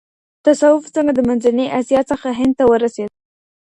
[0.45, 3.09] تصوف څنګه د منځنۍ اسیا څخه هند ته ورسېد؟